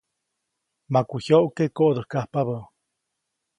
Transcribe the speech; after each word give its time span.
Maku 0.93 1.15
jyoʼke 1.25 1.63
koʼdäjkajpabä. 1.77 2.57